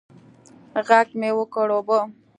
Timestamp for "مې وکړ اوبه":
1.19-1.99